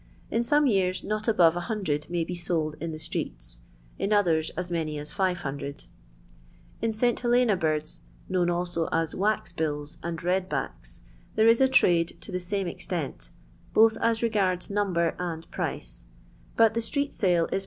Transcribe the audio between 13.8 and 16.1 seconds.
as regards number and price;